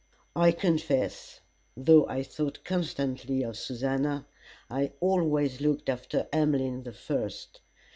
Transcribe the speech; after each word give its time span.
I 0.35 0.51
confess, 0.51 1.41
though 1.77 2.07
I 2.07 2.23
thought 2.23 2.63
constantly 2.63 3.43
of 3.43 3.55
Susannah, 3.55 4.25
I 4.67 4.93
always 4.99 5.61
looked 5.61 5.89
after 5.89 6.27
Emmeline 6.33 6.81
the 6.81 6.91
first. 6.91 7.59